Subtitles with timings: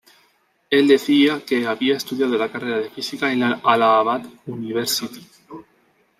[0.71, 5.23] Él decía que había estudiado la carrera de física en la Allahabad University.